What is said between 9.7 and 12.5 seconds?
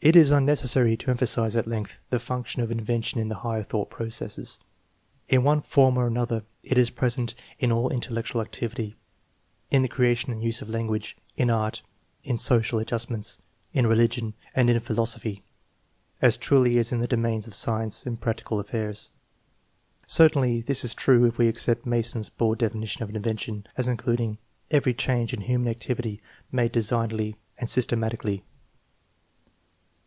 in the crea tion and use of language, in art, in